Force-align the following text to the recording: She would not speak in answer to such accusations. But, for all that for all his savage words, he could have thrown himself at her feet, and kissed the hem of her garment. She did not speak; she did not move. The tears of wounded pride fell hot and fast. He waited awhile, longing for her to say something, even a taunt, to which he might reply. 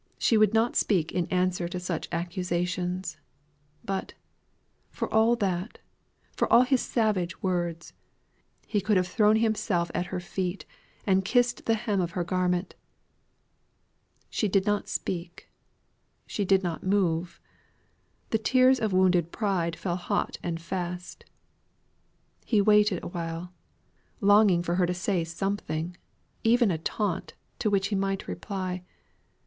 She 0.17 0.35
would 0.35 0.51
not 0.51 0.75
speak 0.75 1.11
in 1.11 1.27
answer 1.27 1.67
to 1.67 1.79
such 1.79 2.07
accusations. 2.11 3.17
But, 3.85 4.15
for 4.89 5.07
all 5.13 5.35
that 5.35 5.77
for 6.35 6.51
all 6.51 6.63
his 6.63 6.81
savage 6.81 7.43
words, 7.43 7.93
he 8.65 8.81
could 8.81 8.97
have 8.97 9.05
thrown 9.05 9.35
himself 9.35 9.91
at 9.93 10.07
her 10.07 10.19
feet, 10.19 10.65
and 11.05 11.23
kissed 11.23 11.65
the 11.67 11.75
hem 11.75 12.01
of 12.01 12.13
her 12.17 12.23
garment. 12.23 12.73
She 14.31 14.47
did 14.47 14.65
not 14.65 14.89
speak; 14.89 15.51
she 16.25 16.45
did 16.45 16.63
not 16.63 16.83
move. 16.83 17.39
The 18.31 18.39
tears 18.39 18.79
of 18.79 18.93
wounded 18.93 19.31
pride 19.31 19.75
fell 19.75 19.97
hot 19.97 20.39
and 20.41 20.59
fast. 20.59 21.25
He 22.43 22.59
waited 22.59 23.03
awhile, 23.03 23.53
longing 24.19 24.63
for 24.63 24.77
her 24.77 24.87
to 24.87 24.95
say 24.95 25.23
something, 25.23 25.95
even 26.43 26.71
a 26.71 26.79
taunt, 26.79 27.35
to 27.59 27.69
which 27.69 27.89
he 27.89 27.95
might 27.95 28.27
reply. 28.27 28.83